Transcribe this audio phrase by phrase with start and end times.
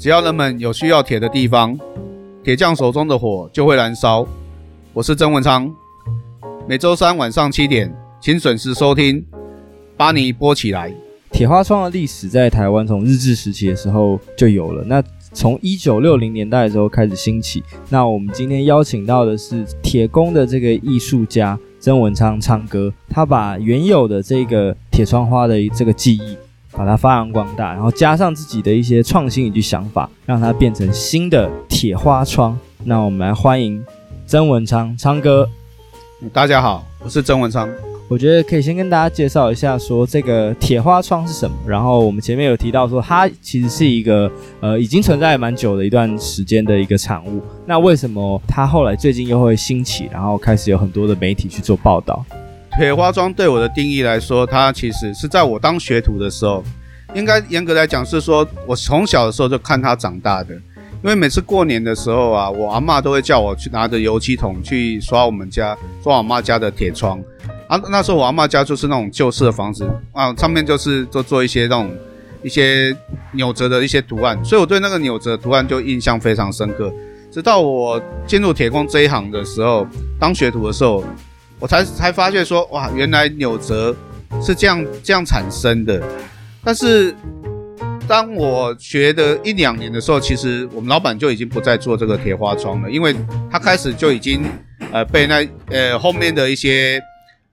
[0.00, 1.78] 只要人们有需要铁的地方，
[2.42, 4.26] 铁匠手中的火就会燃烧。
[4.94, 5.70] 我是曾文昌，
[6.66, 9.22] 每周三晚上七点，请准时收听。
[9.98, 10.90] 巴尼播起来。
[11.30, 14.82] 铁花窗的历史在台湾从日治时期的时候就有了。
[14.86, 17.62] 那从一九六零年代的时候开始兴起。
[17.90, 26.38] 那我们今天邀请到的是铁工的这个艺术家曾文昌唱歌，他把原有的这个铁窗花的这个技艺。
[26.72, 32.58] 把它发扬光大，然后加上自己的一些创新以及想法，让它变成新的铁花窗。
[32.84, 33.84] 那我们来欢迎
[34.26, 35.48] 曾文昌昌哥。
[36.32, 37.68] 大家好，我是曾文昌。
[38.08, 41.56] 我觉得可以先跟大家介绍一下，说这个铁花窗是什么。
[41.64, 47.40] 然后我们前面有提到说，它其实是一个呃已经存在蛮久的一段时间的一个产物。
[47.66, 52.24] 那为什么它后来最近又会兴起，然后开始有很多的媒体去做报道？
[52.78, 56.64] 铁花窗对我的定义来说，它其实是在我当学徒的时候，
[57.14, 60.54] 应该严格来讲是说，我从小的时候就看它长大的。
[61.02, 67.18] 因为每次过年的时候啊，我阿嬷都会叫我去拿着油漆桶去刷我们家、刷我妈家的铁窗。
[67.68, 71.90] 啊，那时候我阿嬷家就是那种旧式的房子啊，上面就是都做一些那种
[72.42, 72.94] 一些
[73.32, 76.92] 扭折的一些图案，所以我对那个扭折图案就印象非常深刻。
[77.32, 79.86] 直到我进入铁工这一行的时候，
[80.18, 81.02] 当学徒的时候。
[81.60, 83.94] 我才才发现说，哇，原来扭折
[84.42, 86.02] 是这样这样产生的。
[86.64, 87.14] 但是
[88.08, 93.14] 当我学的一两年的时候，其实我们老板就已经不再做这个铁花窗了，因为
[93.50, 94.42] 他开始就已经
[94.90, 97.00] 呃被那呃后面的一些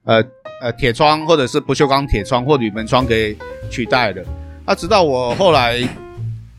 [0.06, 0.24] 呃
[0.62, 3.38] 呃铁窗或者是不锈钢铁窗或铝门窗给
[3.70, 4.24] 取代了。
[4.66, 5.80] 那、直到我后来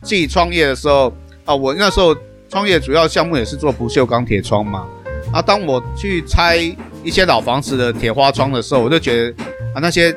[0.01, 1.13] 自己创业的时候
[1.45, 2.15] 啊，我那时候
[2.47, 4.87] 创业主要项目也是做不锈钢铁窗嘛。
[5.31, 6.75] 啊，当我去拆
[7.09, 9.43] 一些老房子的铁花窗的时候，我就觉得
[9.73, 10.15] 啊，那些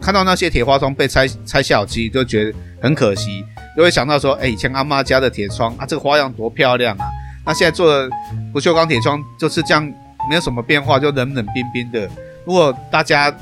[0.00, 3.44] 看到那些铁花窗被拆拆小机，就觉得很可惜，
[3.76, 7.04] 就会想到说，哎、欸，以前阿妈家的铁窗啊，这个花样多漂亮啊！
[7.44, 8.08] 那现在做的
[8.52, 9.84] 不锈钢铁窗就是这样，
[10.30, 12.08] 没有什么变化，就冷冷冰冰的。
[12.44, 13.34] 如果大家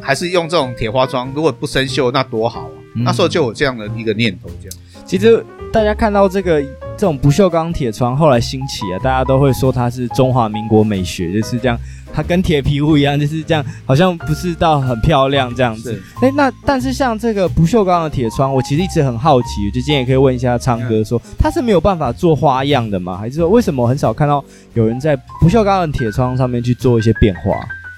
[0.00, 2.70] 还是用这种铁花窗，如果不生锈，那多好啊！
[2.94, 4.78] 嗯、那时候就有这样的一个念头，这样。
[5.04, 6.62] 其实大家看到这个。
[6.96, 11.76] 这种不锈钢铁窗后来兴起啊，大家都会说它是中华民国美学，就是这样，
[12.14, 16.00] 它跟铁皮屋一样，就是这样，好像不是到很漂亮这样子。
[16.22, 23.18] 哎，那但是像这个不锈钢的铁窗，我其实一直很好奇，就今天也可以问一下昌哥说，说它是没有办法做花样的吗？
[23.18, 24.42] 还是说为什么很少看到
[24.74, 27.42] 有人在不锈钢的铁窗上面去做一些变化？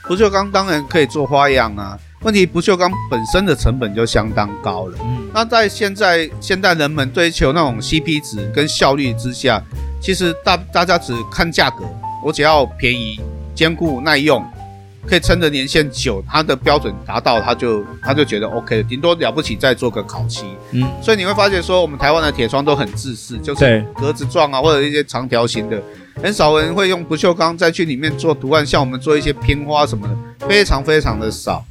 [0.09, 1.99] 不锈钢当然可以做花样啊。
[2.23, 4.99] 问题不锈钢本身的成本就相当高了。
[5.03, 9.63] 嗯，那在现在现代人们追求那种 CP 值跟效率之下，
[10.01, 11.85] 其实大大家只看价格，
[12.25, 13.21] 我只要便宜、
[13.57, 14.45] 坚固、耐用，
[15.09, 20.45] 可以撑的年限久，它的标准达到，他就他就觉得 OK，顶多了不起再做个烤漆。
[20.73, 25.83] 嗯，所以你会发现说，我们台湾的铁窗都很自私，就是格子状啊，或者一些长条形的，
[26.23, 31.65] 很少人会用不锈钢再去里面做图案，像我们做一些拼花什么的，非常非常的少。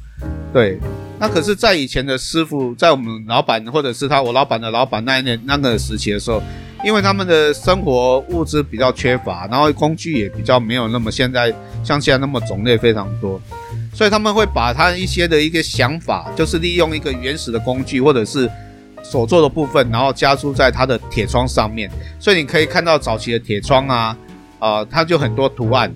[0.52, 0.80] 对，
[1.18, 6.42] 那可是，在以前的师傅，在我们老板或者是他我老板的老板那一年那个时期的时候，
[6.86, 11.52] 因为他们的生活物资比较缺乏，然后工具也比较没有那么现在
[11.82, 13.40] 像现在那么种类非常多，
[13.92, 18.48] 所以他们会把他一些的一个想法，就是利用一个原始的工具或者是
[19.02, 24.16] 所做的部分，然后加注在他的铁窗上面，所以你可以看到早期的铁窗啊，
[24.60, 25.92] 啊、呃，它就很多图案。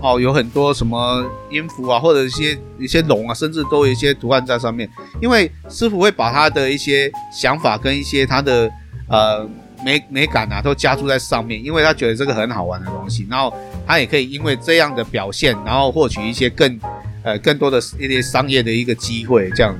[0.00, 4.88] 哦，有很多什么音符啊，或者一些一些龙啊，甚至都有一些图案在上面。
[5.20, 8.68] 因为师傅会把他的一些想法跟一些他的
[9.08, 9.48] 呃
[9.84, 13.26] 美美感啊，都加注在上面，因为他觉得这个很好玩的东西。
[13.30, 13.52] 然后
[13.86, 16.78] 他也可以因为这样的表现，然后获取一些更
[17.22, 19.74] 呃更多的一些商业的一个机会，这样。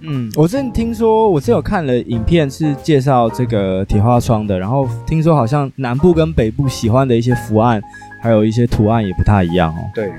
[0.00, 7.82] 嗯，我之前听说，我之前有看了影片，是介绍这个铁花窗的，然后听说好像南部跟北部喜欢的一些图案，
[8.22, 9.80] 还有一些图案也不太一样哦。
[9.92, 10.12] 对，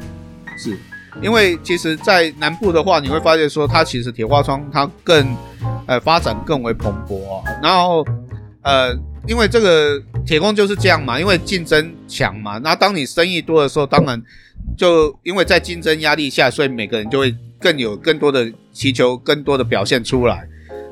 [0.58, 0.78] 是
[1.22, 5.26] 因为其实，在南部的话，你会发现说，它其实铁花窗它更
[5.86, 7.44] 呃发展更为蓬勃啊。
[7.64, 8.06] 然后
[8.64, 8.94] 呃，
[9.28, 12.58] 因为这个铁工就是这样嘛，因为竞争强嘛。
[12.60, 14.22] 那当你生意多的时候，当然
[14.78, 17.36] 就因为在竞争压力下，所以每个人就会。
[17.62, 20.48] 更有更多的祈求，更多的表现出来。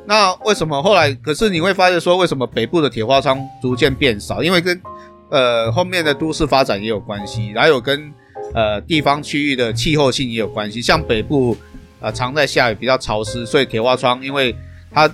[0.05, 1.13] 那为什么后来？
[1.13, 4.43] 可是你会发现说，为什么北部的铁花窗逐渐变少？
[4.43, 4.81] 因为跟
[5.29, 8.11] 呃后面的都市发展也有关系，还有跟
[8.53, 10.81] 呃地方区域的气候性也有关系。
[10.81, 11.55] 像北部
[12.01, 14.53] 呃常在下雨，比较潮湿，所以铁花窗因为
[14.91, 15.09] 它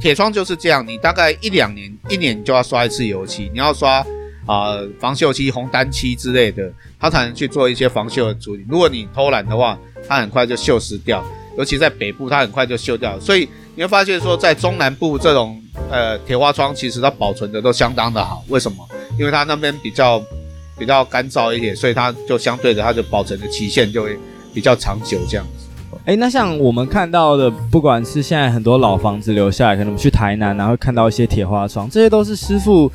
[0.00, 4.04] 铁窗就是这样，你大概一两年一年就要刷一次油漆，你要刷
[4.46, 6.70] 啊、防锈漆、红丹漆之类的，
[7.00, 8.64] 它才能去做一些防锈的处理。
[8.68, 11.24] 如果你偷懒的话，它很快就锈蚀掉，
[11.56, 13.18] 尤其在北部，它很快就锈掉。
[13.18, 15.58] 所以你会发现说，在中南部这种
[15.90, 18.44] 呃铁花窗，其实它保存的都相当的好。
[18.48, 18.86] 为什么？
[19.18, 20.22] 因为它那边比较
[20.78, 24.18] 比较干燥一点，所以它就相对的它的保存的期限就会
[24.52, 25.63] 比较长久这样子。
[26.06, 32.92] 哎，那像我们看到的，不管是现在很多老房子留下来，可能我们去台南，然后会看到一些铁花窗，这些都是师傅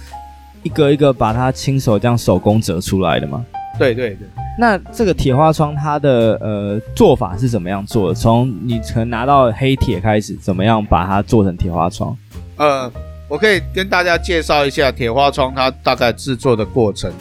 [0.62, 3.44] 一个一个把它亲手这样手工折出来的吗？
[3.80, 4.28] 对对对。
[4.60, 8.14] 那这个铁花窗它的呃做法是怎么样做的？
[8.14, 12.16] 从你从拿到黑铁开始，怎么样把它做成铁花窗？
[12.58, 12.92] 呃，
[13.28, 17.12] 我可以跟大家介绍一下铁花窗它大概制作的过程。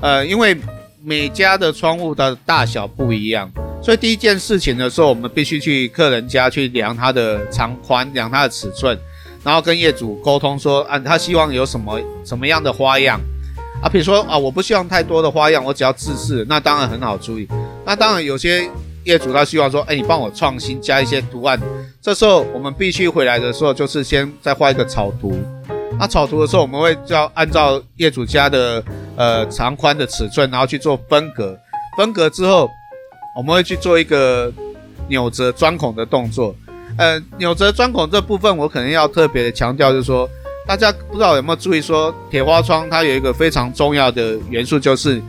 [0.00, 0.56] 呃，因为
[1.04, 3.48] 每家的窗户的大小不一样。
[3.82, 8.98] 所以第一件事情的时候，我们必须去客人家去量他的长宽，量他的尺寸，
[9.44, 13.20] 然后跟业主沟通说，啊，他希望有什么什么样的花样
[13.80, 13.88] 啊？
[13.88, 17.46] 比如说啊，我不希望太多的花样，我只要自制，那当然很好处理。
[17.84, 18.68] 那当然有些
[19.04, 21.60] 业主他希望说，哎，你帮我创新，加一些图案。
[22.02, 25.38] 这时候我们必须回来的时候，就是先再画一个草图。
[25.96, 28.82] 那草图的时候，我们会要按照业主家的
[29.14, 31.56] 呃长宽的尺寸，然后去做分隔。
[31.96, 32.68] 分隔之后。
[33.36, 34.50] 我们会去做一个
[35.08, 36.56] 扭折钻孔的动作，
[36.96, 40.26] 呃，扭折钻孔这部分我可能要特别的强调，就是说，
[40.66, 45.20] 大家不知道有没有注意说，铁花窗它有一个非常重要的元素，就是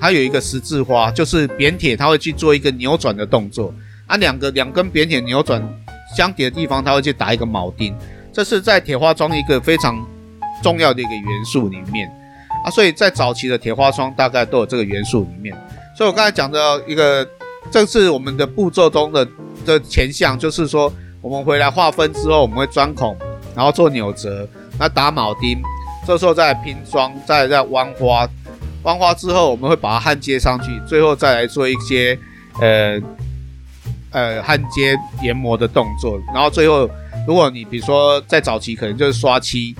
[0.00, 3.74] 它有一个十字花，就是扁铁，它会去做一个扭转的动作，
[4.06, 5.60] 啊，两个两根扁铁扭转
[6.16, 7.92] 相叠的地方，它会去打一个铆钉，
[8.32, 9.98] 这是在铁花窗一个非常
[10.62, 12.08] 重要的一个元素里面，
[12.64, 15.52] 啊，所以在早期的铁花窗大概都有这个元素里面，
[15.98, 17.28] 所以我刚才讲到一个。
[17.70, 19.26] 这是我们的步骤中的
[19.64, 23.16] 的前项，就是说，我们回来划分之后，我们会钻孔，
[23.54, 24.48] 然后做扭折，
[24.78, 25.60] 那打铆钉，
[26.06, 28.28] 这时候再拼装，再再弯花，
[28.82, 32.18] 弯花之后，我们会把它焊接上去，最后再来做一些
[32.60, 33.00] 呃
[34.10, 36.88] 呃焊接研磨的动作，然后最后，
[37.26, 39.76] 如果你比如说在早期可能就是刷漆，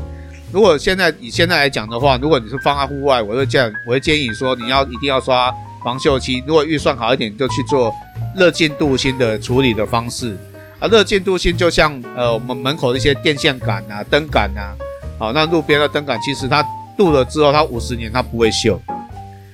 [0.53, 5.53] 如果现在以现在来讲的话，如果你是放在户外，我会这样，我会建议说你要一定要刷。
[5.85, 7.93] 防锈漆，如果预算好一点，就去做
[8.37, 10.37] 热进镀锌的处理的方式。
[10.79, 14.73] 啊，热进镀锌就像呃我们门口的一些电线杆啊、灯杆啊，
[15.19, 16.65] 好，那路边的灯杆其实它
[16.97, 18.79] 镀了之后，它五十年它不会锈。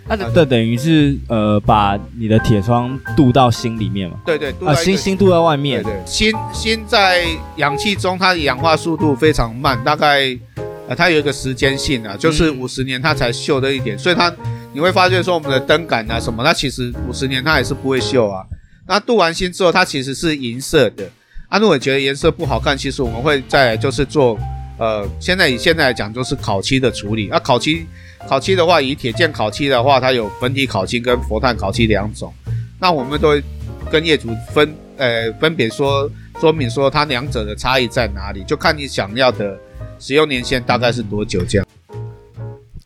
[0.08, 4.16] 那这等于是呃把你的铁窗镀到心里面嘛？
[4.24, 5.82] 对对，啊，心心镀在外面。
[5.82, 7.24] 对对，芯芯在
[7.56, 10.38] 氧气中，它的氧化速度非常慢，大概
[10.86, 14.32] 呃它有一个时间性啊，就是五十年它才锈的一点，所以它。
[14.76, 18.44] 你会发现说我们的灯杆啊什么，它其实五十年它也是不会锈啊。
[18.86, 21.08] 那镀完锌之后，它其实是银色的。
[21.48, 24.38] 啊，如果觉得颜色不好看，其实我们会再就是做，
[24.78, 27.26] 呃，现在以现在来讲就是烤漆的处理。
[27.30, 27.86] 那、烤漆，
[28.28, 32.30] 烤漆的话，以铁件烤漆的话，它有粉体烤漆跟佛碳烤漆两种。
[32.78, 33.42] 那我们都会
[33.90, 39.58] 跟业主分，呃，分别说说明说它两者的差异在哪里，就看你想要的
[39.98, 41.65] 使用年限大概是多久这样。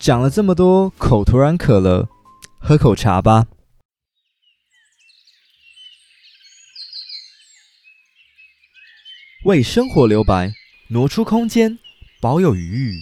[0.01, 2.09] 讲了这么多，口突然渴了，
[2.57, 3.45] 喝口茶吧。
[9.45, 10.53] 为生活留白，
[10.89, 11.77] 挪出空间，
[12.19, 13.01] 保有余裕，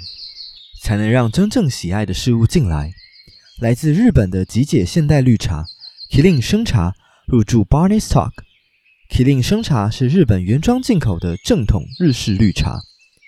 [0.82, 2.92] 才能让真正喜爱的事物进来。
[3.62, 5.64] 来自日本的极简现代绿茶
[6.12, 6.94] ，Kirin 生茶
[7.26, 8.34] 入驻 Barney's Talk。
[9.10, 12.82] Kirin 生茶是日本原装进口的正统日式绿茶。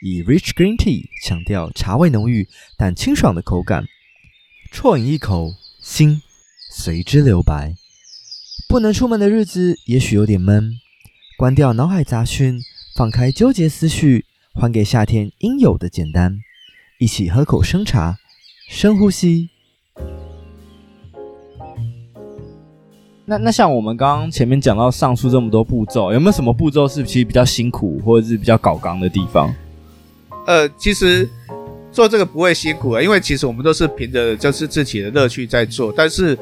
[0.04, 3.86] 以 Rich Green Tea 强调茶味浓郁但清爽的口感，
[4.74, 6.24] 啜饮一口，心
[6.72, 7.76] 随之留白。
[8.68, 10.80] 不能出门的日子也许有点闷，
[11.38, 12.60] 关掉脑海杂讯，
[12.96, 16.40] 放开纠结思绪，还给夏天应有的简单。
[16.98, 18.18] 一起喝口生茶，
[18.68, 19.50] 深呼吸。
[23.26, 29.54] 那那像我们刚刚前面讲到上述这么多步骤，有没有什么步骤是其实比较辛苦或者是比较搞纲的地方？
[30.46, 31.28] 呃，其实
[31.92, 35.94] 做这个不会辛苦啊，因为其实我们都是凭着就是自己的乐趣在做。
[35.96, 36.38] 但是，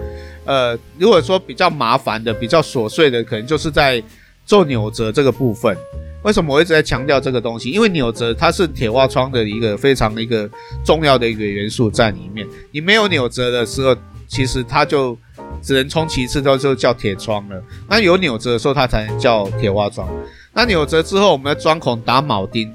[0.46, 4.02] 呃，如果说比较麻烦的、比较琐碎的，可能就是在
[4.46, 5.76] 做扭折这个部分。
[6.24, 7.72] 为什么我一直在强调这个东西？
[7.72, 10.50] 因为扭折它是铁花窗的一个非常一个
[10.84, 12.46] 重要的一个元素在里面。
[12.72, 13.96] 你没有扭折的时候，
[14.28, 15.18] 其实它就
[15.62, 17.64] 只能充其次，都就叫铁窗了。
[17.90, 20.08] 那有扭折的时候，它才能叫铁花窗。
[20.54, 22.72] 那扭折之后，我们的钻孔打铆钉。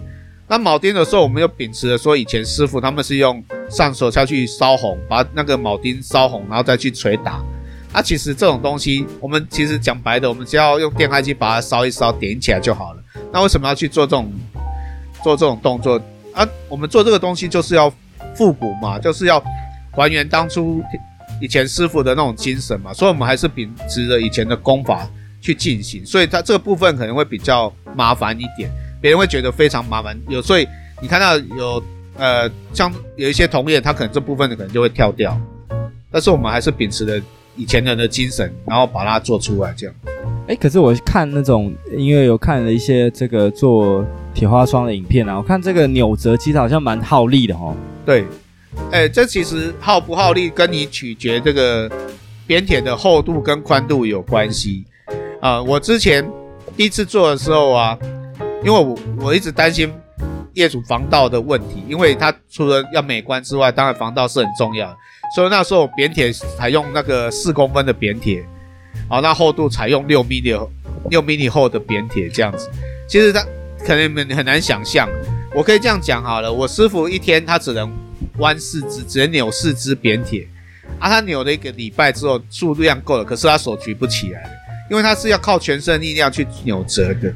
[0.56, 7.42] 那铆钉的时候，我们又秉持了说，以前师傅他们是用上手下去烧红，把那个铆钉烧红，然后再去捶打。
[7.92, 13.02] 那、啊、其实这种东西，我们其实讲白的，我们只要用电焊机把它烧一烧，点起来就好了。
[13.32, 14.32] 那为什么要去做这种
[15.24, 16.00] 做这种动作
[16.32, 16.46] 啊？
[16.68, 17.92] 我们做这个东西就是要
[18.36, 19.42] 复古嘛，就是要
[19.90, 20.80] 还原当初
[21.40, 22.94] 以前师傅的那种精神嘛。
[22.94, 25.04] 所以，我们还是秉持着以前的功法
[25.40, 28.70] 去进行，所以它这个部分可能会比较麻烦一点，
[29.04, 30.18] 别人会觉得非常麻烦。
[30.30, 30.66] 有所以
[31.02, 31.82] 你看到有
[32.16, 35.38] 呃像有一些同业，他可能这部分的可能就会跳掉，
[36.10, 37.20] 但是我们还是秉持着
[37.54, 39.94] 以前人的精神，然后把它做出来这样。
[40.48, 47.76] 哎，可是我看那种，因为有看了一些这个做铁花窗的影片啊，我看这个扭折其实好像蛮耗力的哦。
[48.06, 48.24] 对，
[48.90, 51.92] 哎，这其实耗不耗力跟你取决这个
[52.46, 54.82] 扁铁的厚度跟宽度有关系
[55.42, 55.62] 啊。
[55.62, 56.26] 我之前
[56.74, 57.98] 第一次做的时候啊，
[58.64, 59.92] 因为我我一直担心
[60.54, 64.96] 业主防盗的问题，因为它除了要美观之外，当然防盗是很重要的。
[65.34, 68.42] 所以那时候扁铁采用那个四公分的扁铁。
[69.08, 70.66] 好，那厚度采用六 mm
[71.10, 72.70] 六 mm 厚的扁铁这样子，
[73.06, 73.44] 其实他
[73.84, 75.06] 可能很很难想象。
[75.54, 77.92] 我可以这样讲好了，我师傅一天他只能
[78.38, 80.48] 弯四只，只能扭四只扁铁
[80.98, 81.10] 啊。
[81.10, 84.48] 他扭了一个礼拜之后，数量够了，可是他手举不起来，
[84.90, 87.34] 因为他是要靠全身力量去扭折的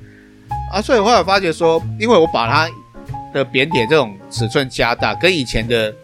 [0.72, 0.80] 啊。
[0.80, 2.68] 所以我后来发觉说，因为我把它
[3.32, 5.94] 的扁铁这种尺寸加大，跟以前的。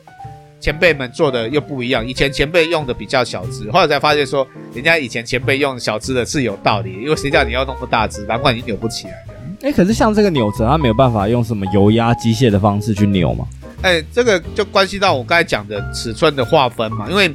[0.60, 9.34] 前辈们做的又不一样，以前前辈用的比较小只，后来才发现说，人家以前前辈用小只的是有道理，因为谁叫你要弄那么大只，难怪你扭不起来的。
[9.60, 13.46] 哎、欸，可是像这个扭折，它没有办法用什么油压机械的方式去扭吗？
[13.82, 17.30] 哎、欸，这个就关系到我刚才讲的尺寸的划分嘛，因为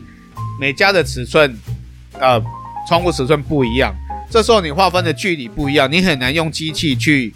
[0.59, 1.55] 每家的尺寸，
[2.19, 2.41] 呃，
[2.87, 3.93] 窗户尺寸不一样，
[4.29, 7.33] 这时候你划分的距离不一样，你很难用机器去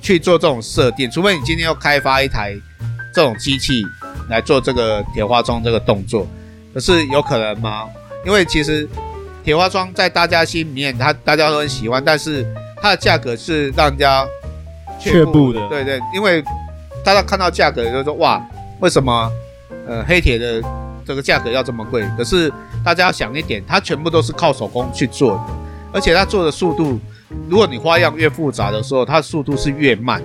[0.00, 2.54] 去做这种设定，除非你今天要开发一台
[3.14, 3.84] 这种机器。
[4.28, 6.28] 来做这个铁花窗这个动作，
[6.74, 7.88] 可是有可能吗？
[8.26, 8.86] 因为其实
[9.42, 12.44] 铁花窗在大家心里面，它大家都很喜欢，但是
[12.76, 14.26] 它的价格是让人家
[15.00, 15.66] 却步的。
[15.70, 16.44] 对对，因为
[17.02, 18.38] 大家看到价格就说哇，
[18.80, 19.32] 为什么
[19.86, 20.62] 呃黑铁的
[21.06, 22.06] 这个价格要这么贵？
[22.14, 22.52] 可是
[22.84, 25.40] 大家要想一点，它全部都是靠手工去做的，
[25.92, 26.98] 而且它做的速度，
[27.48, 30.22] 如果你花样越复杂的时候，它速度是越慢。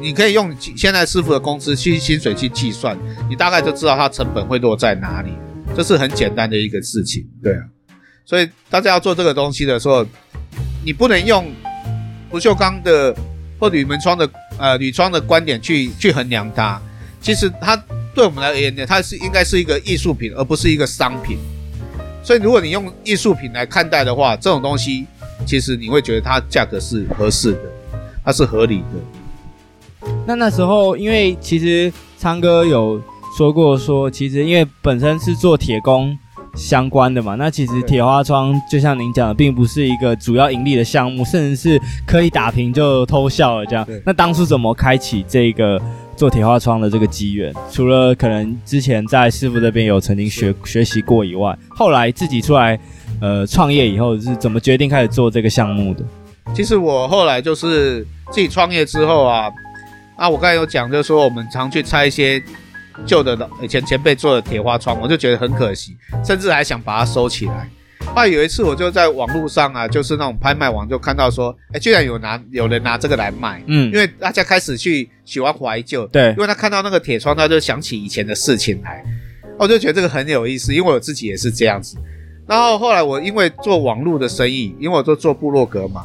[0.00, 2.96] 你可以用现在师傅的工资去薪水去计算，
[3.28, 5.30] 你大概就知道它成本会落在哪里，
[5.74, 7.60] 这是很简单的一个事情，对啊。
[8.24, 10.06] 所以大家要做这个东西的时候，
[10.84, 11.50] 你不能用
[12.30, 13.14] 不锈钢的
[13.58, 16.80] 或铝门窗的呃铝窗的观点去去衡量它。
[17.20, 17.76] 其实它
[18.14, 21.38] 对我们来言呢，它是应该是一个艺术品，而不是一个商品。
[22.26, 25.06] 所以如果你用艺术品来看待的话，这种东西
[25.46, 27.60] 其实你会觉得它价格是合适的，
[28.24, 30.10] 它是合理的。
[30.26, 33.00] 那那时候，因为其实昌哥有
[33.38, 36.18] 说过说，说其实因为本身是做铁工
[36.56, 43.86] 相关的嘛，那其实铁花窗就像您讲的，并不是一个主要盈利的项目，甚至是可以打平就偷笑了这样。
[44.04, 45.80] 那当初怎么开启这个
[46.16, 47.54] 做铁花窗的这个机缘？
[47.70, 52.78] 除了可能之前在师傅这边有曾经学学习过以外，后来自己出来
[53.20, 56.02] 呃创业以后，是怎么决定开始做这个项目的？
[56.54, 59.50] 其实我后来就是自己创业之后啊。
[60.16, 62.42] 啊，我刚才有讲，就是说我们常去拆一些
[63.04, 65.94] 旧的以前前辈做的铁花窗，我就觉得很可惜，
[66.24, 67.68] 甚至还想把它收起来。
[68.16, 79.04] 后来有一次，我就在网络上啊，就是那种拍卖网，就看到说，哎，居然有拿有人拿这个来卖，嗯，因为大家开始去喜欢怀旧，对，因为他看到那个铁窗，他就想起以前的事情来，
[79.58, 81.98] 我就觉得这个很有意思，因为我自己也是这样子。
[82.46, 86.02] 然后后来我因为做网络的生意，因为我都做部落格嘛，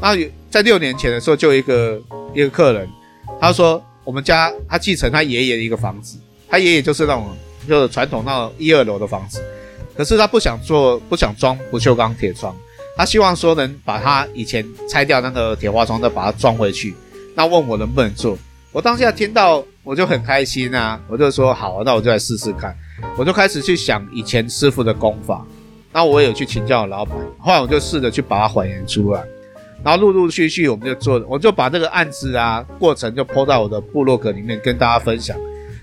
[0.00, 0.16] 然后
[0.48, 2.00] 在六年前的时候，就有一个
[2.32, 2.88] 一个客人。
[3.40, 6.16] 他说：“我们家他继承他爷爷的一个房子，
[6.48, 7.26] 他爷爷就是那种
[7.66, 9.42] 就是传统那种一二楼的房子，
[10.00, 12.56] 可是他不想做，不想装不锈钢铁窗，
[12.96, 16.94] 他希望说能把他以前拆掉那个铁花窗再把它装回去。
[17.34, 18.34] 那问我能不能做？
[18.72, 22.74] 我当下听到我就很开心啊，我就说好，那我就来试试看。
[23.14, 25.44] 我就开始去想以前师傅的功法，
[25.92, 29.22] 那我也有去请教老板，后来我就试着去把它还原出来。”
[29.84, 35.36] 然后陆陆续续，我们就做，我就把这个案子啊过程就 po 到我的部落格里面跟大家分享。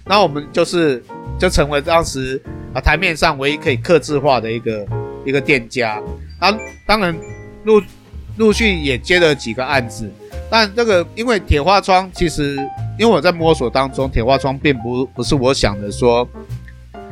[0.06, 1.04] 那我们就是
[1.40, 2.42] 就成为当时
[2.74, 4.86] 啊台面上唯一可以刻字化的一个
[5.26, 6.02] 一个店家。
[6.40, 7.16] 然后当然
[7.64, 7.82] 陆
[8.38, 10.10] 陆续也接了几个案子，
[10.50, 12.56] 但这个因为铁花窗其实
[13.00, 16.28] 因为我在摸索当中，铁花窗并不不是我想的说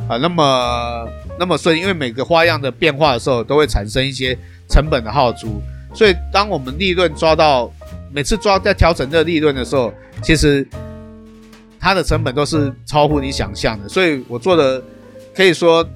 [0.07, 1.07] 啊那么
[1.39, 4.37] 那么顺，因为每个花样的变化的时候都会产生一些
[4.69, 5.61] 成本的耗出。
[5.93, 7.71] 所以，当我们利润抓到
[8.11, 10.67] 每次抓在调整这个利润的时候，其实
[11.85, 13.87] 它的成本都是超乎你想象的。
[13.87, 14.83] 所以我做的
[15.35, 15.87] 可以说，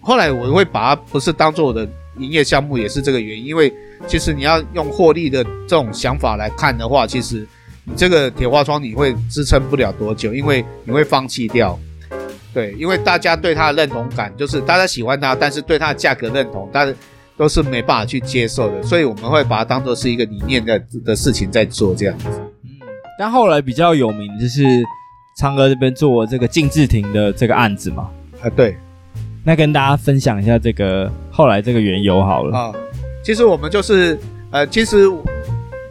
[0.00, 1.88] 后来我会把它不是当做我的
[2.18, 3.46] 营业项目，也是这个原因。
[3.46, 3.72] 因为
[4.08, 7.46] 其实你要用获利的这种想法来看的话，其实
[7.84, 11.78] 你这个铁花窗你会支撑不了多久，因为你会放弃掉。
[12.52, 16.96] 对，因为大家对它的认同感就是大家喜欢它，但是对它的价格认同，但是。
[17.34, 22.28] 都是没办法去接受的，所以我们会把它当做是一个理念的的事情在做这样子。
[22.62, 22.70] 嗯，
[23.18, 24.62] 但后来比较有名就是
[25.36, 28.10] 昌哥这边做这个金志廷的这个案子嘛。
[28.42, 28.76] 啊，对。
[29.44, 32.56] 那跟大家分享一下这个后来这个缘由好了。
[32.56, 32.72] 啊，
[33.24, 34.16] 其实我们就是
[34.52, 35.10] 呃，其实，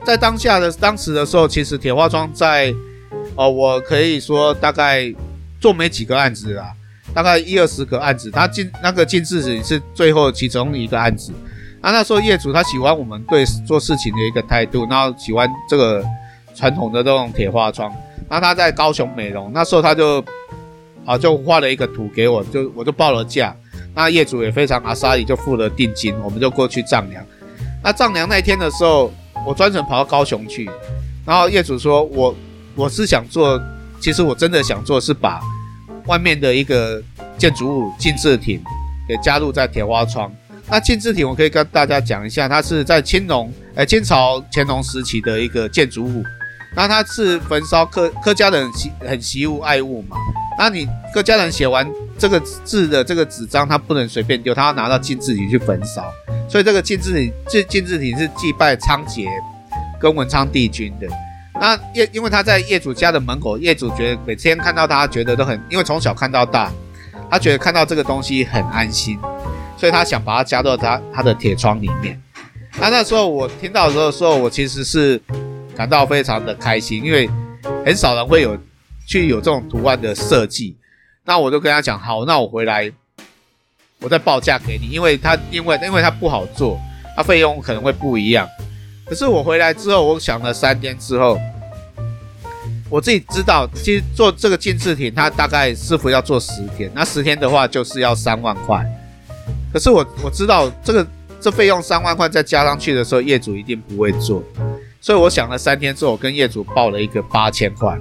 [0.06, 2.70] 在当下的当时的时候，其实铁花庄在
[3.36, 5.14] 哦、呃，我可以说大概
[5.60, 6.72] 做没几个案子啦。
[7.14, 11.34] 大概一二十个案子，他进那个进制是是最后其中一个案子。
[11.82, 16.02] 啊，那时候业主他喜欢我们对做事情的一个态度，然后喜欢这个
[16.56, 17.92] 传统的这种铁花窗。
[18.32, 20.24] 那他在高雄美容，那时候他就
[21.06, 23.54] 啊就画了一个图给我，就我就报了价。
[23.94, 27.22] 那业主也非常阿莎力，就付了定金，我们就过去丈量。
[27.84, 29.12] 那丈量那天的时候，
[29.46, 30.70] 我专程跑到高雄去，
[31.26, 32.34] 然后业主说我
[32.74, 33.62] 我是想做，
[34.00, 35.42] 其实我真的想做是把。
[36.08, 37.00] 外面的一个
[37.38, 38.60] 建筑物金字亭
[39.08, 40.34] 也加入在铁花窗。
[40.68, 46.24] 那金字亭我可以跟大家讲一下，它是在清农，呃，清朝乾隆时期的一个建筑物。
[46.76, 50.16] 那他是焚烧客客家人习很习物爱物嘛。
[50.58, 56.04] 那你客家人写完这个字的这个纸张，他不能随便丢，他要拿到金字亭去焚烧。
[56.48, 59.26] 所以这个金字亭，这金字亭是祭拜仓颉
[60.00, 61.08] 跟文昌帝君的。
[61.60, 66.72] 那业，因为他在业主家的门口，业主觉得每天看到他，觉得都很，因为从小看到大，
[67.30, 69.18] 他觉得看到这个东西很安心，
[69.78, 72.22] 所以他想把它加到他他的铁窗里面。
[72.80, 75.22] 那那时候我听到的，时候我其实是
[75.76, 77.30] 感到非常的开心，因为
[77.86, 78.58] 很少人会有
[79.08, 80.76] 去有这种图案的设计。
[81.24, 82.92] 那我就跟他讲，好，那我回来，
[84.00, 86.80] 我再报价给你，因为他因为因为他不好做，
[87.16, 88.48] 他费用可能会不一样。
[89.06, 91.38] 可是我回来之后，我想了三天之后，
[92.90, 98.86] 我自己知道，其实做这个金字亭，他大概师傅要做十天，那十天的话就是要三万块。
[99.72, 101.08] 可是我我知道这个
[101.40, 104.44] 这费用三万块再加上去的时候，业主一定不会做，
[105.02, 108.00] 所以我想了三天之后，我跟业主报了一个八千块。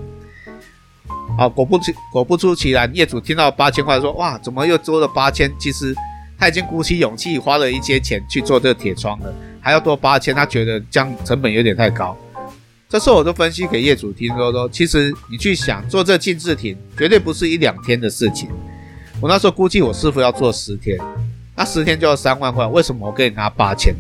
[1.39, 5.95] 啊，果不其果不出其然，业主听到八千块说：“哇，怎么又多了八千？”其实
[6.39, 9.35] 他已经鼓起勇气花了一些钱去做这个铁窗了。
[9.63, 12.15] 还要多八千，他觉得这样成本有点太高。
[12.87, 18.51] 这时候我就分析给业主听说说，其实你去想做这金字亭，绝对不是一两天的事情。
[19.23, 20.99] 我那时候估计我师傅要做十天，
[21.57, 22.67] 那十天就要三万块。
[22.67, 23.95] 为什么我给你拿八千？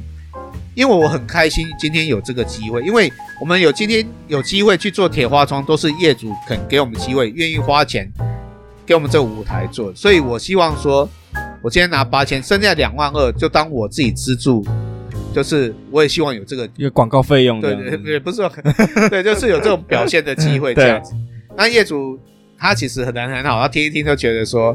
[0.80, 8.10] 因为我很开心今天有这个机会，因为我们有今天有机会去做铁花窗，都是业主肯给我们机会，愿意花钱
[8.86, 9.94] 给我们这个舞台做。
[9.94, 11.06] 所以我希望说，
[11.62, 14.64] 我今天拿八千，剩下两万二就当我自己资助。
[15.34, 18.50] 就是我也希望有这个一个广告费用，对对对，不是说，
[19.10, 21.12] 对，就是有这种表现的机会这样子。
[21.58, 22.18] 那业主
[22.58, 24.74] 他其实很难很好，他听一听就觉得说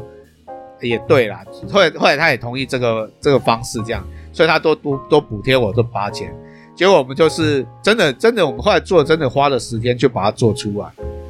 [0.80, 4.06] 也对啦，后来后来他也同意这个这个方式这样，
[4.36, 6.30] 所以他多多多补贴我这八千。
[6.76, 10.86] 结果我们就是真的真的，我们后来做真的花了十天就把它做出来，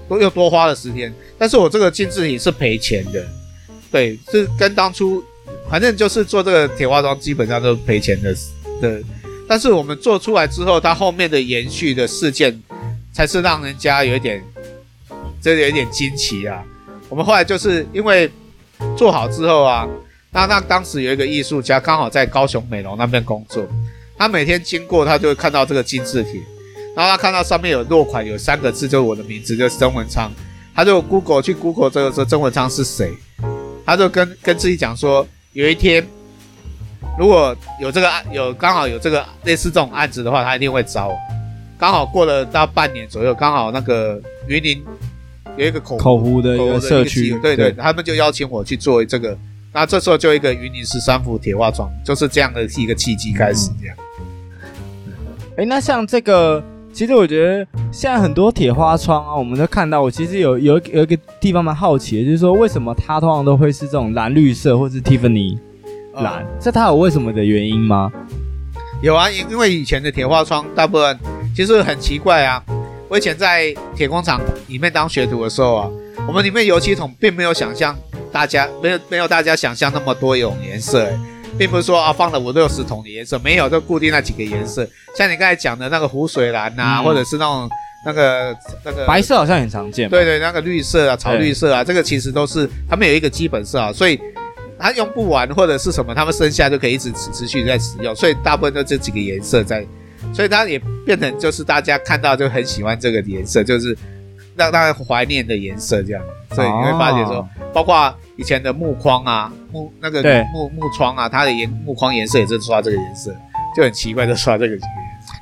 [0.08, 1.14] 都又多花了十天。
[1.38, 3.24] 但是我这个金字亭是赔钱的，
[3.92, 5.22] 对，是跟当初
[5.70, 8.34] 反正就是做这个铁花妆基本上都赔钱的
[8.82, 9.00] 的。
[9.48, 12.60] 但是我们做出来之后，它后面的延续的事件，
[13.12, 14.42] 才是让人家有一点，
[15.40, 16.64] 真的有点惊奇啊！
[17.08, 18.28] 我们后来就是因为
[18.96, 19.86] 做好之后啊，
[20.32, 23.66] 那那当时有一个艺术家刚好在高雄美容那边工作，
[24.18, 26.40] 他每天经过，他就会看到这个金字帖，
[26.94, 30.30] 然后他看到上面有落款，有三个字，就是我的名字，就是曾文昌，
[30.74, 33.12] 他就 Google 去 Google 这个说曾文昌是谁，
[33.84, 36.06] 他就跟跟自己讲说，有一天。
[37.18, 41.16] 如果有这个案，有刚好有这个类似这种案子的话，他一定会找我。
[41.78, 44.84] 刚好过了到半年左右，刚好那个云林
[45.56, 49.34] 有一个口口湖的一个社区，对对，他们就邀请我去做这个。
[49.76, 53.96] 那这时候就一个云林十三伏铁花窗，就是这样的一个契机开始这样。
[55.58, 57.58] 哎、嗯，那像这个，其实我觉得
[57.92, 65.58] 现在很多铁花窗啊，我们都看到，我其实有有有一个地方蛮好奇的，就是说为什么它通常都会是这种蓝绿色，或是 Tiffany？
[66.14, 68.10] 蓝，这它有为什么的原因吗？
[69.02, 71.18] 有啊，因因为以前的铁花窗大部分
[71.54, 72.64] 其实很奇怪啊。
[73.10, 75.90] 我以前在铁工厂里面当学徒的时候啊，
[76.26, 77.94] 我们里面油漆桶并没有想象
[78.36, 81.08] 大家没有没有大家想象那么多种颜色，
[81.56, 84.86] 并不是说啊放了五六十桶的颜色，没有，就固定那几个颜色。
[85.16, 87.70] 像你刚才讲的那个湖水蓝啊，嗯、或者是那种
[88.04, 94.20] 那个那个白色好像很常见，对对，那个绿色啊，草绿色啊，这个其实都是他们有一个基本色啊，所以。
[94.78, 99.82] 它用不完或者是什么，他们剩下就可以一直持持续在使用，所以大部分都这几个颜色在，
[100.34, 103.96] 所以它也变成就是大家看到就很喜欢这个颜色，就是
[104.54, 106.22] 让大家怀念的颜色这样。
[106.54, 110.22] 所以你会发现说，包括以前的木框啊，木那个
[110.52, 113.34] 木木窗啊，它的颜木框颜色也是刷这个颜色，
[113.74, 114.86] 就很奇怪，就刷这个颜色。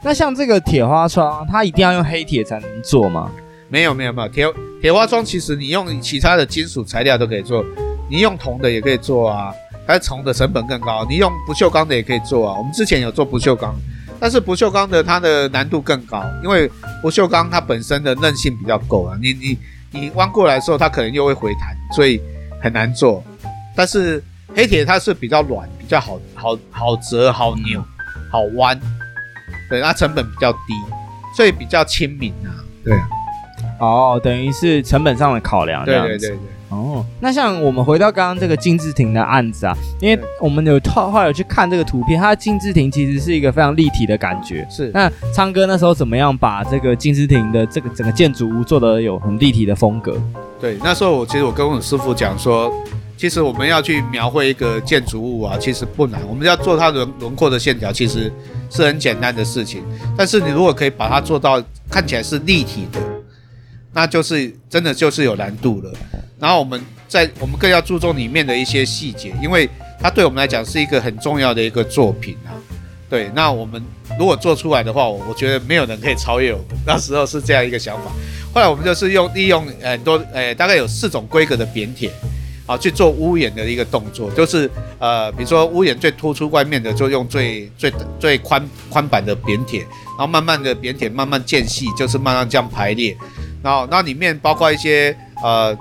[0.03, 3.31] 那像这个铁花窗，它一定要用黑铁才能做吗？
[3.69, 4.47] 没有没有没有，铁
[4.81, 7.65] 铁花窗其实你用其他的金属材料都可以做，
[8.09, 9.53] 你用铜的也可以做啊，
[9.87, 11.05] 但是铜的成本更高。
[11.09, 13.75] 你用不锈钢的也可以做啊，我们之前有做不锈钢，
[14.21, 16.71] 但是不锈钢的它的难度更高，因为
[17.03, 19.59] 不锈钢它本身的韧性比较够啊，你你
[19.91, 22.21] 你弯过来的时候它可能又会回弹，所以
[22.65, 23.23] 很难做。
[23.77, 24.25] 但是
[24.57, 27.85] 黑铁它是比较软，比较好好好折、好扭、
[28.33, 28.81] 好弯。
[29.69, 30.73] 对，它成本比较低，
[31.37, 32.57] 所以比较亲民啊。
[32.83, 32.97] 对，
[33.79, 35.85] 哦，等于是成本上的考量。
[35.85, 36.39] 对对对对。
[36.75, 44.67] 哦，那像我们回到刚刚这个金字亭的案子啊，因为我们有后后来有去看这个图片，它的金字亭其实是一个非常立体的感觉。
[44.71, 44.91] 是。
[44.93, 50.21] 那昌哥那时候怎么样把这个金字亭的这个整个建筑物做的有很立体的风格？
[50.61, 52.73] 对，那时候我其实我跟我师傅讲说。
[53.17, 56.21] 其实我们要去描绘一个建筑物啊，其实不难。
[56.29, 58.31] 我们要做它轮轮廓的线条，其实
[58.69, 59.85] 是很简单的事情。
[60.17, 62.99] 但是你如果可以把它做到看起来是立体的，
[63.95, 65.93] 那就是真的就是有难度了。
[66.39, 66.79] 然后我们
[67.09, 69.69] 在我们更要注重里面的一些细节，因为
[70.01, 72.53] 它对我们来讲是一个很重要的一个作品啊。
[73.09, 73.83] 对，那我们
[74.19, 76.77] 如果做出来的话，我我觉得没有人可以超越我们。
[76.85, 78.11] 那时候是这样一个想法。
[78.53, 82.11] 后来我们就是用利用很多呃，大概有四种规格的扁铁。
[82.67, 93.15] 啊，去做屋檐的一个动作，就是呃，比如说屋檐最突出外面的，就用最最最宽宽板的扁铁，然后慢慢的扁铁慢慢间细，就是慢慢这样排列，
[93.65, 95.75] 然后那里面包括一些呃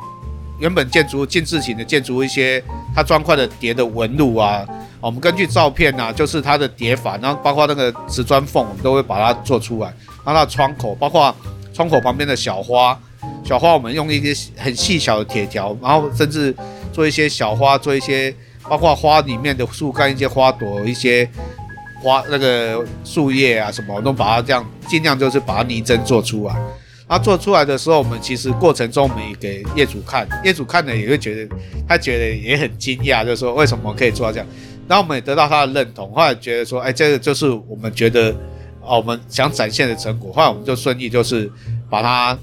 [0.58, 2.63] 原本建筑物进字型的建筑一些
[2.96, 4.65] 它砖块的叠的纹路啊，
[5.02, 9.88] 我们根据照片啊，就是它的叠法，然后包括那个瓷砖缝，我们都会把它做出来，
[10.24, 11.36] 然后它的窗口，包括
[11.74, 12.98] 窗口旁边的小花。
[13.46, 16.56] 小花，我们用一些很细小的铁条，然后甚至
[16.93, 18.34] 做一些小花，做一些
[18.69, 21.30] 包括花里面的树干、一些花朵、一些
[22.02, 26.56] 花那个树叶啊什么，我都把它这样尽量就是把它拟真做出来。
[27.13, 31.56] 他做出来的时候，我们其实过程中我们也给业主看，业主看了也会觉得
[31.88, 34.47] 他觉得也很惊讶，就是说为什么可以做到这样。
[34.88, 38.32] 然后我们也得到他的认同，后来觉得说，哎，这个就是我们觉得
[38.86, 40.34] 啊，我们想展现的成果。
[40.34, 41.52] 后来我们就顺利就是
[41.89, 42.38] 把它。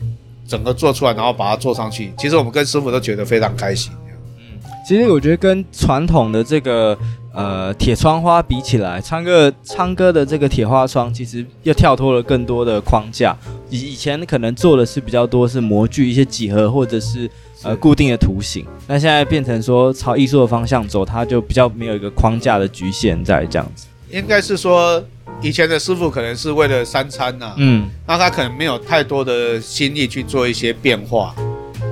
[0.50, 2.12] 整个做出来，然后把它做上去。
[2.18, 3.92] 其实我们跟师傅都觉得非常开心。
[4.36, 6.98] 嗯，其实我觉得跟传统的这个
[7.32, 13.36] 呃铁窗花比起来，昌哥昌哥的这个铁花窗其实又跳脱了更多的框架。
[13.70, 17.30] 以以前可能做的是比较多是模具、一些几何或者是
[17.62, 23.86] 呃固定的图形，那现在变成说朝艺术的方向走，它就比较没有一个框架的局限在这样子。
[24.10, 25.02] 应该是说。
[25.42, 31.34] 以前的师傅可能是为了三餐呐、啊，嗯，那他可能没有太多的心力去做一些变化，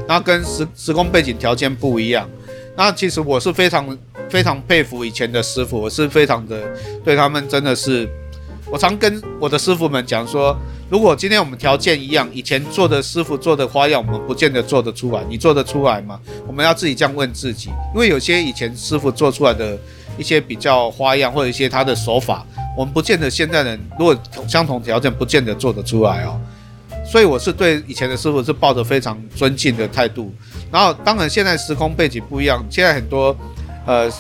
[0.07, 2.29] 那跟时时空背景条件不一样。
[2.77, 3.97] 那其实我是非常
[4.29, 6.61] 非常佩服以前的师傅，我是非常的
[7.03, 8.07] 对他们真的是，
[8.71, 10.55] 我常跟我的师傅们讲说，
[10.91, 16.19] 如果今天我们条件一样，以前做的师傅做的花样，我们不见得做得出来，你做得出来吗？
[16.47, 19.79] 我们要自己这样问自己，因为有些以前师傅做出来的
[20.17, 22.45] 一些比较花样或者一些他的手法。
[22.75, 24.17] 我们不见得现在人如果
[24.49, 26.41] 相同条件，不见得做得出来哦。
[27.05, 30.33] 所以我是对以前的师傅是抱着非常尊敬的态度。
[30.71, 33.37] 然后当然现在时空背景不一样，现在很多
[33.85, 34.11] 呃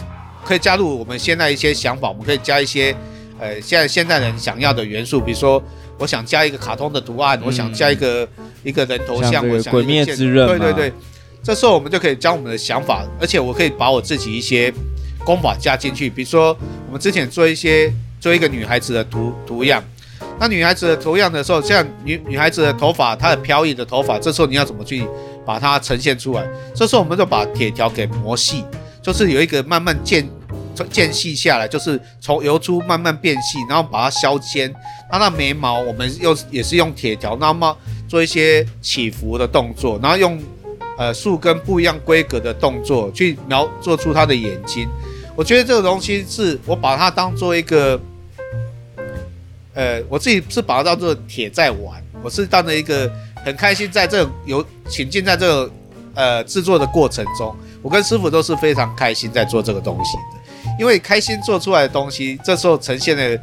[0.44, 2.94] 可以加入我们现在一些想法，我们可以加一些
[3.38, 5.62] 呃现在现代人想要的元素，比如说
[5.98, 8.28] 我想加一个卡通的图案，嗯、我想加一个
[8.62, 10.92] 一个人头像，我想鬼灭之刃，对对对，
[11.42, 14.72] 这时候我们就可以将我们的想法，而且我可以把我自己一些
[15.24, 16.56] 功法加进去，比如说
[16.86, 17.92] 我们之前做一些。
[18.20, 19.80] 做一个女孩子的图图样，
[20.40, 25.06] 那女孩子的图样的时候，像女女孩子的头发，她的飘逸的头发，这时候你要怎么去
[25.46, 26.44] 把它呈现出来？
[26.74, 28.64] 这时候我们就把铁条给磨细，
[29.00, 30.28] 就是有一个慢慢渐
[30.86, 34.74] 渐细下来，就是从由粗慢慢变细，然后把它削尖。
[35.10, 40.38] 它那眉毛我们又也是用铁条，那么做一些起伏的动作，然后用
[40.98, 44.88] 呃树根不一样规格的动作去描做出它的眼睛。
[45.34, 47.98] 我觉得这个东西是我把它当做一个，
[49.72, 53.10] 呃，我自己是把它当做铁在玩，我是当成一个
[53.44, 55.70] 很开心，在这有情境，在这个
[56.14, 60.37] 呃制作的过程中，我跟师傅都是非常开心在做这个东西的，
[60.78, 63.40] 因为开心做出来的东西，这时候呈现的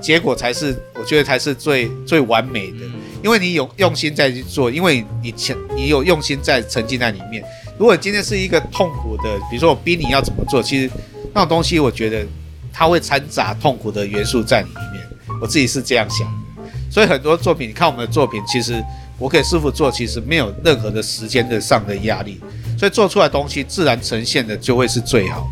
[0.00, 2.78] 结果才是我觉得才是最最完美的，
[3.22, 7.42] 因为你有用心在去做，因为你前你有用心在沉浸在里面。
[7.78, 10.90] 如果今天是一个痛苦的，比如说我逼你要怎么做，其实。
[11.36, 12.24] 那种东西，我觉得
[12.72, 15.04] 它会掺杂痛苦的元素在里面。
[15.40, 18.80] 我自己是这样想的，所以很多作品，你看我们的作品，其实
[19.18, 22.40] 我给师傅做，其实没有任何的时间的上的压力，
[22.78, 25.50] 所以做出来的东西自然呈现的就会是最好。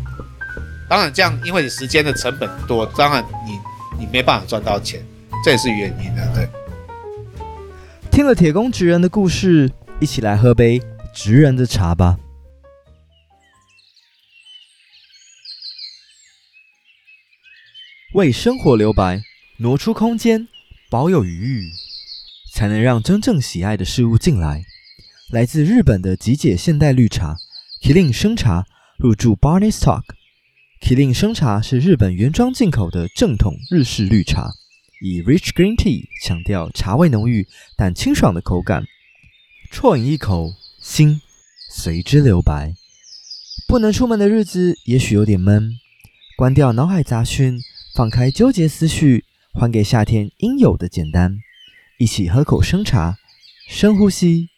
[0.93, 3.59] 当然这样，因为你时间的成本多，当然你
[3.99, 5.03] 你没办法赚到钱，
[5.43, 6.31] 这也是原因的。
[6.35, 6.47] 对。
[8.11, 10.79] 听了铁工职人的故事，一起来喝杯
[11.11, 12.19] 职人的茶吧。
[18.13, 19.19] 为生活留白，
[19.57, 20.47] 挪出空间，
[20.91, 21.71] 保有余裕，
[22.53, 24.63] 才能让真正喜爱的事物进来。
[25.31, 27.37] 来自日本的极简现代绿茶
[27.81, 28.67] ，Kirin 生茶
[28.99, 30.03] 入驻 Barney's Talk。
[30.83, 34.51] 麒麟生茶是日本原装进口的正统日式绿茶，
[35.01, 38.83] 以 Rich Green Tea 强调茶味浓郁但清爽的口感。
[39.71, 41.21] 啜饮一口，心
[41.71, 42.73] 随之留白。
[43.65, 45.71] 不能出门的日子，也许有点闷，
[46.35, 47.57] 关掉脑海杂讯。
[47.95, 51.37] 放开纠结思绪，还给夏天应有的简单。
[51.97, 53.17] 一起喝口生茶，
[53.69, 54.49] 深呼吸。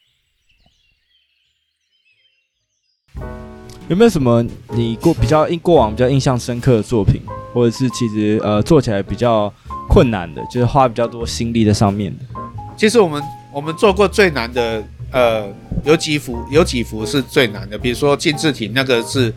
[3.88, 7.22] 有没有什么你过比较印过往比较印象深刻的作品，
[7.54, 9.52] 或者是其实呃做起来比较
[9.88, 12.26] 困难的，就是花比较多心力在上面的？
[12.76, 13.22] 其实我们
[13.54, 15.48] 我们做过最难的，呃，
[15.84, 19.32] 有几幅有几幅是最难的，比如说金字亭那个是，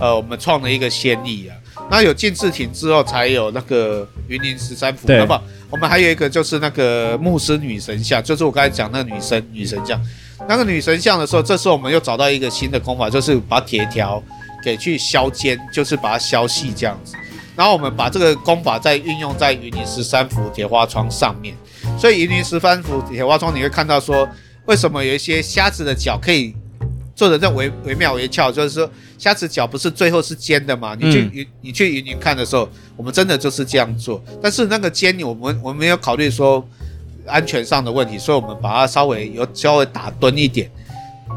[0.00, 1.56] 呃，我们创了一个先例啊。
[1.88, 5.06] 那有金字亭之后，才有那个云林十三福。
[5.06, 10.00] 那么我们还有一个就是那个牧师女神像，就是我刚才讲那个女神女神像。
[10.48, 14.22] 那个女神像的时候，这时候我们又找到一个新的功法，就是把铁条
[14.62, 17.14] 给去削尖，就是把它削细这样子。
[17.56, 21.54] 然后我们把这个功法再运用在云林十三幅铁花窗上面。
[21.98, 24.28] 所以云林十三幅铁花窗，你会看到说，
[24.66, 26.54] 为什么有一些虾子的脚可以
[27.14, 28.90] 做的这么惟惟妙惟肖，就是说。
[29.18, 30.96] 虾子脚不是最后是尖的吗？
[30.98, 34.20] 你去云、嗯、你去云林看的时候，我们真的就是这样做。
[34.42, 36.66] 但是那个尖，我们我们没有考虑说
[37.26, 40.70] 安全上的问题，所以我们把它稍微有稍微打蹲一点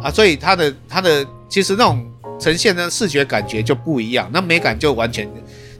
[0.04, 2.06] 啊，所以它的它的其实那种
[2.40, 5.26] 呈现的视觉感觉就不一样，那美感就完全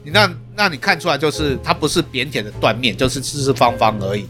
[0.02, 4.26] 你让让你看出来就是它不是扁扁的断面，就是四四方方而已。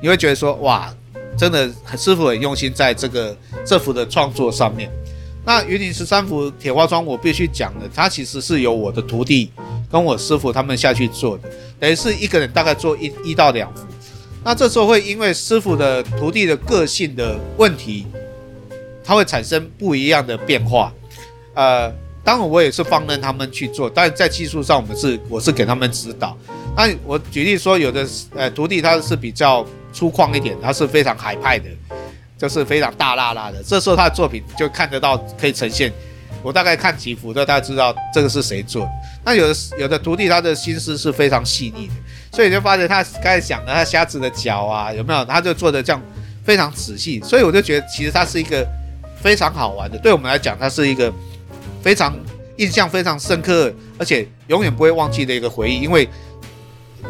[0.00, 0.92] 你会觉得说哇，
[1.36, 4.90] 真的很师傅很用心在这个这幅的创作上面。
[5.44, 9.50] 那云林十三幅铁花窗，我必须讲的，它其实是由我的徒弟
[9.90, 13.86] 跟我师傅他们下去做的，等于是一个人大概做一一到两幅。
[14.44, 18.06] 那这时候会因为师傅的徒弟的个性的问题，
[19.04, 20.92] 它会产生不一样的变化。
[21.54, 21.90] 呃，
[22.24, 26.36] 当然我也是放任他们去做，但是在技术上我们是我是给他们指导。
[26.76, 31.66] 那我举例说，有的呃徒弟他是比较粗犷一点，他是非常海派的。
[32.38, 35.92] 就是非常大辣辣的，这时候他的作品就看得到，可以呈现。
[36.40, 38.88] 我大概看几幅，都大概知道这个是谁做。
[39.24, 41.94] 那有的有的徒弟，他的心思是非常细腻的，
[42.32, 45.24] 所以就发现他刚才讲的他虾子的脚啊，有没有？
[45.24, 46.00] 他就做的这样
[46.44, 48.66] 非常仔细，所以我就觉得其实他是一个
[49.20, 49.98] 非常好玩的。
[49.98, 51.12] 对我们来讲，他是一个
[51.82, 52.16] 非常
[52.56, 56.08] 印象非常深刻，而且永远不会忘记的一个回忆，因为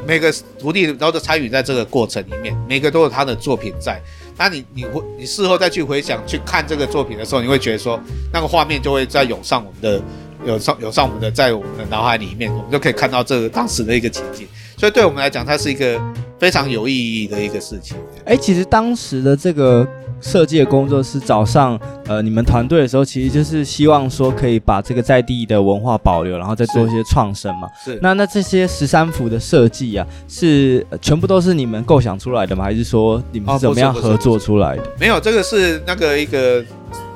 [0.07, 4.01] 每个徒弟都是参与在这个过程里面，每个都有他的作品在。
[4.37, 8.01] 那你你会你事后再去回想去看这个作品的时候，你会觉得说
[8.33, 10.01] 那个画面就会再涌上我们的
[10.47, 14.47] 涌上涌上我们的在我们的脑海里面，我们就可以看到这个当时的一个情景。
[14.79, 16.01] 所以对我们来讲，它是一个
[16.39, 17.97] 非常有意义的一个事情。
[18.25, 19.87] 哎，其实当时的这个。
[20.21, 27.69] 设计的工作是早上，呃，你们团队的时候，其实就是希望说可以把这个在地的文化保留，然后再做一些创生嘛。
[27.85, 27.97] 是。
[28.03, 32.65] 那那这些十三幅的设计啊，是全部都是你们构想出来的吗？
[32.65, 34.83] 还是说你们是怎么样合作出来的？
[34.99, 36.65] 没有，这个是那个一个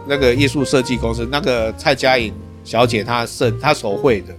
[0.06, 4.32] 那个艺术设计公司，那个蔡佳颖小姐她设她手绘的。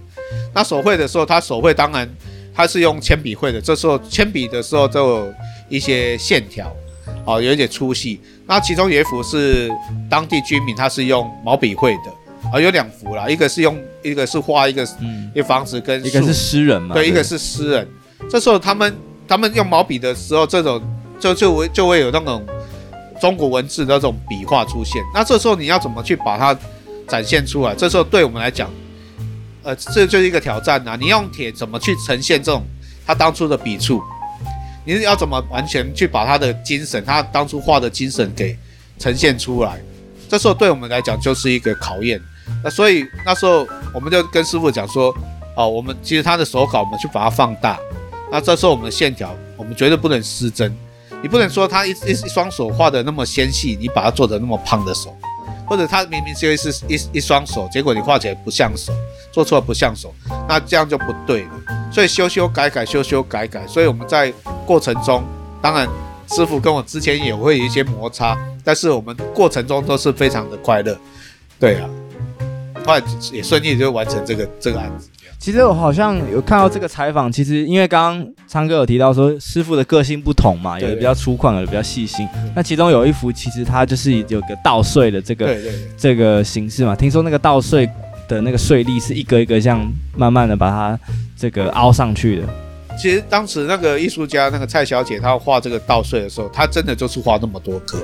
[0.54, 2.08] 那手绘的时候，她手绘当然
[2.54, 5.34] 她是用铅笔绘的，这时候铅笔的时候都有
[5.68, 6.72] 一些线条。
[7.26, 8.20] 哦，有一点粗细。
[8.46, 9.70] 那其中有一幅是
[10.10, 12.50] 当地居民，他是用毛笔绘的。
[12.52, 16.94] 啊，有两幅啦，一个是用，一个是画一个，嗯，一个房子跟一个是诗人嘛。
[16.94, 17.88] 对，对，一个是诗人。
[18.28, 18.94] 这时候他们
[19.26, 20.82] 他们用毛笔的时候，这种
[21.18, 22.44] 就就会就会有那种
[23.20, 25.02] 中国文字的那种笔画出现。
[25.14, 26.58] 那这时候你要怎么去把它
[27.08, 27.74] 展现出来？
[27.74, 28.70] 这时候对我们来讲，
[29.64, 30.96] 呃，这就是一个挑战呐。
[31.00, 32.62] 你用铁怎么去呈现这种
[33.06, 34.02] 他当初的笔触？
[34.84, 38.56] 你是要怎么完全去把他的精神，他当初画的精神给
[38.98, 39.80] 呈现出来？
[40.28, 42.20] 这时候对我们来讲就是一个考验。
[42.62, 45.14] 那所以那时候我们就跟师傅讲说，
[45.56, 47.78] 哦，我们其实他的手稿我们去把它放大。
[48.30, 50.74] 那这时候我们的线条，我们绝对不能失真。
[51.22, 55.16] 你不能说他一一双手画的那么纤细，你把它做的那么胖的手，
[55.66, 56.54] 或者他明明是
[56.88, 58.92] 一一双手，结果你画起来不像手，
[59.32, 60.14] 做出来不像手，
[60.48, 61.50] 那这样就不对了。
[61.92, 63.66] 所以修修改改，修修改改。
[63.66, 64.32] 所以我们在
[64.66, 65.24] 过程中，
[65.62, 65.88] 当然
[66.30, 70.98] 师傅跟我之前也会有一些摩擦，但是我们过程中都是非常的快乐，
[71.58, 71.88] 对啊，
[72.84, 75.08] 后来也顺利就完成这个这个案子。
[75.44, 82.26] 其实我好像有看到这个采访，其实因为刚刚昌哥有提到说师傅的个性不同嘛，有的比较粗犷，有的比较细心。
[82.56, 85.54] 那其中有一幅，其实它就是有个稻穗的这个
[85.98, 86.96] 这个形式嘛。
[86.96, 87.86] 听说那个稻穗
[88.26, 90.98] 的那个穗粒是一个一个这样慢慢的把它
[91.36, 92.48] 这个凹上去的。
[92.98, 97.98] 其实当时那个艺术家那个蔡小姐，她画这个稻穗的时候，她真的就是画那么多颗。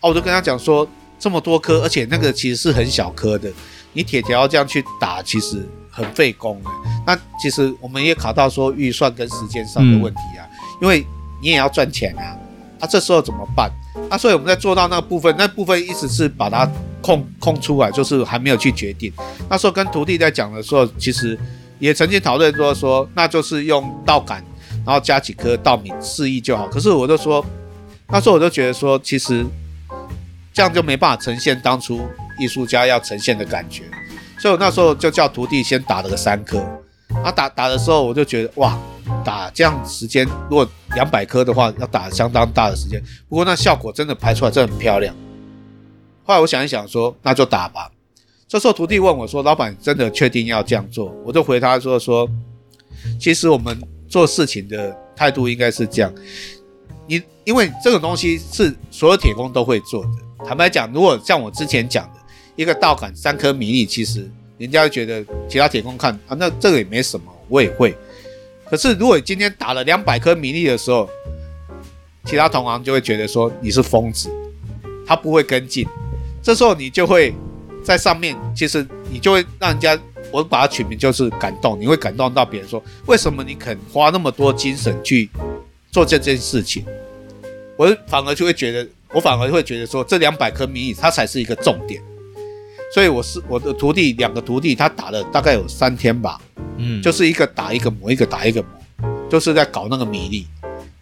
[0.00, 0.84] 哦，我就跟她讲说，
[1.20, 3.48] 这么多颗，而且那个其实是很小颗的，
[3.92, 5.64] 你铁条这样去打，其实。
[5.98, 6.70] 很费工的，
[7.04, 11.04] 那其实我们也考到说预算跟时间上的问题啊，嗯、因为
[11.42, 12.38] 你也要赚钱啊，
[12.78, 13.68] 那、啊、这时候怎么办？
[14.08, 16.70] 那、啊、所以我们在做到那个部分，那部分一直是把它
[17.02, 19.12] 空空出来，就是还没有去决定。
[19.50, 21.36] 那时候跟徒弟在讲的时候，其实
[21.80, 24.42] 也曾经讨论过说，那就是用稻杆，
[24.86, 26.68] 然后加几颗稻米示意就好。
[26.68, 27.44] 可是我就说，
[28.08, 29.44] 那时候我就觉得说，其实
[30.52, 32.00] 这样就没办法呈现当初
[32.38, 33.82] 艺术家要呈现的感觉。
[34.38, 36.60] 所以我那时候就叫徒弟先打了个三颗，
[37.24, 38.78] 啊打打的时候我就觉得哇，
[39.24, 43.02] 打这样时间如果两百颗的话，要打相当大的时间。
[43.28, 45.12] 不过那效果真的拍出来真的很漂亮。
[46.22, 47.90] 后来我想一想说，那就打吧。
[48.46, 52.28] 这时候徒弟问我说：“老板真的确定要这样做？”我就回他说：“说
[53.20, 53.76] 其实我们
[54.08, 56.14] 做事情的态度应该是这样，
[57.06, 60.10] 你因为这个东西是所有铁工都会做的。
[60.46, 62.17] 坦白讲，如果像我之前讲的。”
[62.58, 67.94] 一个稻稈三颗米粒，其实人家会觉得其他铁工看啊，那这个也没什么，我也会。
[68.68, 71.08] 可是如果你今天打了两百颗米粒的时候，
[72.24, 74.28] 其他同行就会觉得说你是疯子，
[75.06, 75.86] 他不会跟进。
[76.42, 77.32] 这时候你就会
[77.84, 79.96] 在上面，其实你就会让人家，
[80.32, 85.30] 我把它取名就是感动，你会感动到别人说，为什么你肯花那么多精神去
[85.92, 86.84] 做这件事情？
[87.76, 92.02] 我反而就会觉得，我反而会觉得说，这两百颗米粒它才是一个重点。
[92.90, 96.40] 所以我是我的徒弟，两个徒弟，他打了大概有三天吧，
[96.78, 100.46] 嗯，就是一个打一个磨，一个打一个磨，就是在搞那个米粒。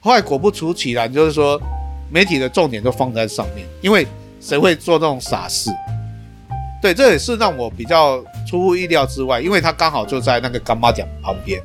[0.00, 1.60] 后来果不出其然，就是说
[2.10, 4.04] 媒体的重点都放在上面，因为
[4.40, 5.70] 谁会做这种傻事？
[6.82, 11.62] 对，这也是让我比较出乎意料之外，因为他刚好就在那个干妈奖旁边，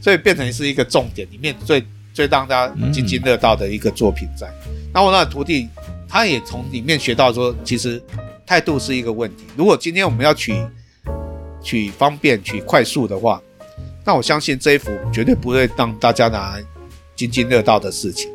[0.00, 4.46] 所以变成是一个重点里面最最让大家津津乐道的一个作品在。
[4.90, 5.68] 然后我那个徒弟
[6.08, 8.02] 他也从里面学到说，其实。
[8.50, 9.44] 态度是一个问题。
[9.56, 10.52] 如果今天我们要取
[11.62, 13.40] 取方便、取快速的话，
[14.04, 16.64] 那我相信这一幅绝对不会让大家拿来
[17.14, 18.28] 津津乐道的事情。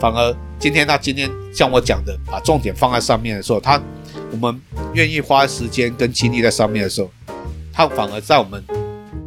[0.00, 3.80] 反而今天他今天像我讲的，把重点放在上面的时候，他
[4.32, 4.60] 我们
[4.92, 7.08] 愿意花时间跟精力在上面的时候，
[7.72, 8.60] 他反而在我们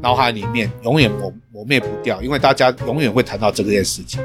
[0.01, 4.21] 脑海里面永远磨磨灭不掉，因为大家永远会谈到这件事情。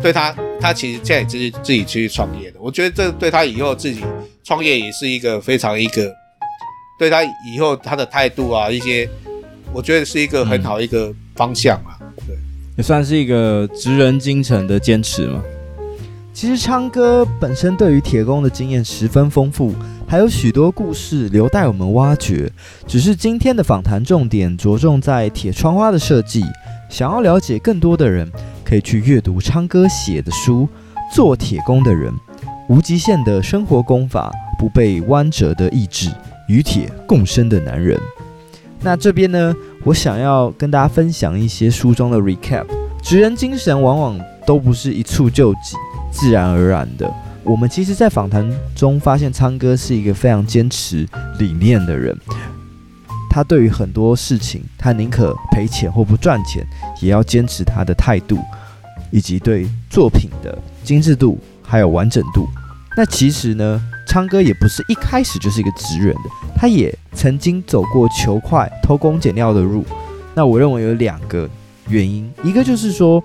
[0.00, 2.58] 对他，他其实现在也是自己去创业的。
[2.58, 4.02] 我觉得这对他以后自己
[4.48, 6.10] 创业也是一个非常一个，
[6.98, 9.06] 对他以后他的态度啊，一些
[9.74, 12.00] 我觉得是一个很好一个方向啊。
[12.26, 12.34] 对，
[12.78, 15.42] 也算是一个职人精神的坚持嘛。
[16.32, 19.74] 其实昌哥本身对于铁工的经验十分丰富，
[20.06, 22.50] 还有许多故事留待我们挖掘。
[22.86, 26.42] 只是今天的访谈重点着重在铁窗花的设计，
[26.88, 28.26] 想要了解更多的人。
[28.64, 30.66] 可以去阅读昌哥写的书
[31.14, 32.12] 《做铁工的人》，
[32.68, 36.10] 无极限的生活功法，不被弯折的意志，
[36.48, 37.98] 与铁共生的男人。
[38.82, 39.54] 那这边呢，
[39.84, 42.66] 我想要跟大家分享一些书中的 recap。
[43.02, 45.76] 职人精神往往都不是一蹴就几、
[46.10, 47.10] 自然而然的。
[47.42, 52.14] 我们其实，在访谈中发现，昌哥是一个非常坚持理念的人。
[53.30, 56.62] 他对于很多事情，他宁可赔钱或不赚钱，
[57.00, 58.38] 也要坚持他的态度。
[59.10, 62.46] 以及对作品的精致度还有完整度，
[62.98, 69.84] 那其实呢，昌哥也不是一开始就是一个职人的，他也曾经走过求快、偷工减料的路。
[70.34, 71.48] 那我认为有两个
[71.88, 73.22] 原因，一个就是说，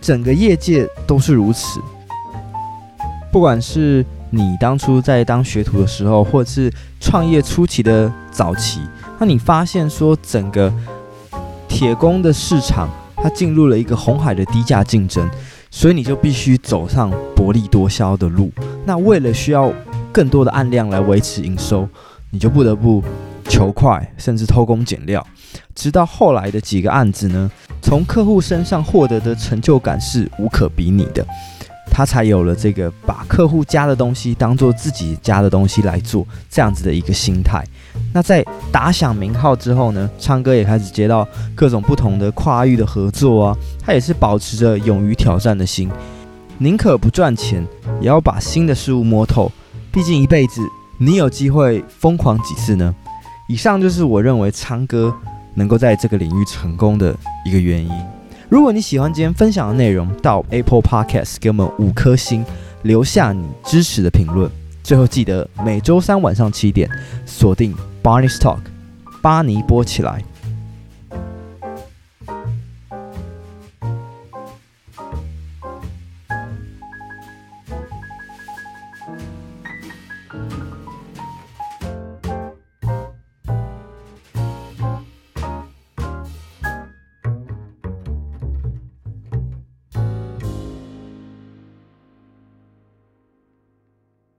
[0.00, 1.78] 整个业界都是如此，
[3.30, 6.68] 不管是你当初在当学徒的时候，或者是
[6.98, 8.80] 创业初期的早期，
[9.20, 10.72] 那你发现说整个
[11.68, 12.88] 铁工的市场。
[13.20, 15.28] 它进入了一个红海的低价竞争，
[15.70, 18.50] 所以你就必须走上薄利多销的路。
[18.84, 19.72] 那为了需要
[20.12, 21.88] 更多的案量来维持营收，
[22.30, 23.02] 你就不得不
[23.48, 25.24] 求快，甚至偷工减料。
[25.74, 27.50] 直到后来的几个案子呢，
[27.80, 31.26] 从客户身上获得的成就感是无可比拟的。
[31.90, 37.64] 他才有了这个把客户家的东西当做自己家的东西来做这样子的一个心态。
[38.12, 43.56] 那在打响名号之后呢，昌哥也开始接到各种不同的跨域的合作啊。
[43.80, 45.90] 他也是保持着勇于挑战的心，
[46.58, 47.66] 宁可不赚钱，
[48.00, 49.50] 也要把新的事物摸透。
[49.90, 50.60] 毕竟一辈子，
[50.98, 52.94] 你有机会疯狂几次呢？
[53.48, 55.14] 以上就是我认为昌哥
[55.54, 57.90] 能够在这个领域成功的一个原因。
[58.48, 62.44] 如果你喜欢今天分享的内容，到 Apple Podcast 给我们五颗星，
[62.82, 64.50] 留下你支持的评论。
[64.88, 66.88] 最后记得每周三晚上七点
[67.26, 68.60] 锁定 Barney's Talk，
[69.20, 70.24] 巴尼播起来。